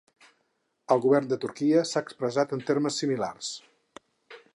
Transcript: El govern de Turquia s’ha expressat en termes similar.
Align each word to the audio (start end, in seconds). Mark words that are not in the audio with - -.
El 0.95 1.01
govern 1.03 1.27
de 1.33 1.37
Turquia 1.43 1.83
s’ha 1.89 2.03
expressat 2.05 2.57
en 2.57 2.65
termes 2.71 2.99
similar. 3.03 3.31